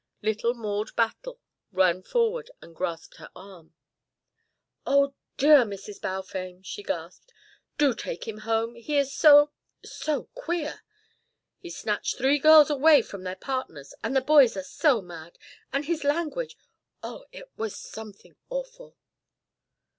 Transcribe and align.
Little 0.23 0.55
Maude 0.55 0.95
Battle 0.95 1.39
ran 1.71 2.01
forward 2.01 2.49
and 2.59 2.75
grasped 2.75 3.17
her 3.17 3.29
arm. 3.35 3.75
"Oh, 4.83 5.13
dear 5.37 5.59
Mrs. 5.61 6.01
Balfame," 6.01 6.63
she 6.63 6.81
gasped, 6.81 7.31
"do 7.77 7.93
take 7.93 8.27
him 8.27 8.39
home. 8.39 8.73
He 8.73 8.97
is 8.97 9.13
so 9.13 9.51
so 9.85 10.23
queer. 10.33 10.81
He 11.59 11.69
snatched 11.69 12.17
three 12.17 12.39
girls 12.39 12.71
away 12.71 13.03
from 13.03 13.21
their 13.21 13.35
partners, 13.35 13.93
and 14.03 14.15
the 14.15 14.21
boys 14.21 14.57
are 14.57 14.63
so 14.63 15.03
mad. 15.03 15.37
And 15.71 15.85
his 15.85 16.03
language 16.03 16.57
oh, 17.03 17.25
it 17.31 17.51
was 17.55 17.75
something 17.77 18.35
awful." 18.49 18.97